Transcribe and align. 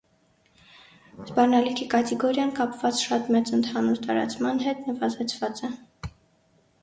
Սպառնալիքի 1.25 1.85
կատեգորիան, 1.91 2.53
կապված 2.61 3.03
շատ 3.09 3.29
մեծ 3.35 3.51
ընդհանուր 3.57 4.01
տարածման 4.07 4.63
հետ, 4.69 4.81
նվազեցված 4.91 5.63
է։ 5.69 5.73